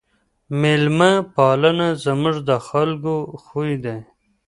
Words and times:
ميلمه 0.61 1.11
پالنه 1.35 1.87
زموږ 2.05 2.35
د 2.47 2.51
خلګو 2.67 3.17
خوی 3.43 3.73
دی. 3.83 3.97